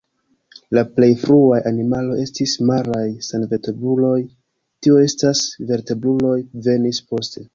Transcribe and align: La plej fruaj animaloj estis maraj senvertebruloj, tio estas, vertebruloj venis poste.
La 0.75 0.81
plej 0.93 1.09
fruaj 1.23 1.59
animaloj 1.71 2.15
estis 2.23 2.55
maraj 2.69 3.03
senvertebruloj, 3.27 4.15
tio 4.87 4.97
estas, 5.05 5.45
vertebruloj 5.73 6.35
venis 6.71 7.05
poste. 7.13 7.47